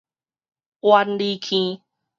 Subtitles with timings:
[0.79, 1.83] 苑裡坑